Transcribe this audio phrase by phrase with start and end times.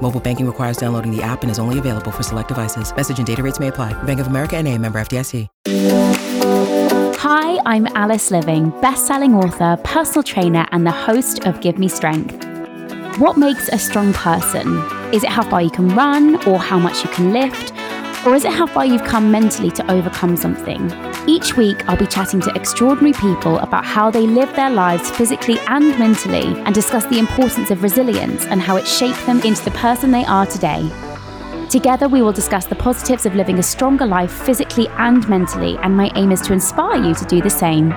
[0.00, 2.94] Mobile banking requires downloading the app and is only available for select devices.
[2.94, 3.92] Message and data rates may apply.
[4.04, 5.46] Bank of America and a member FDIC.
[7.18, 12.46] Hi, I'm Alice Liveing, best-selling author, personal trainer, and the host of Give Me Strength.
[13.18, 14.78] What makes a strong person?
[15.12, 17.72] Is it how far you can run or how much you can lift?
[18.28, 20.92] Or is it how far you've come mentally to overcome something?
[21.26, 25.58] Each week, I'll be chatting to extraordinary people about how they live their lives physically
[25.60, 29.70] and mentally and discuss the importance of resilience and how it shaped them into the
[29.70, 30.90] person they are today.
[31.70, 35.96] Together, we will discuss the positives of living a stronger life physically and mentally, and
[35.96, 37.88] my aim is to inspire you to do the same.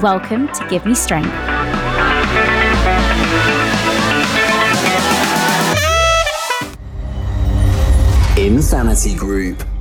[0.00, 1.55] Welcome to Give Me Strength.
[8.36, 9.75] Insanity Group.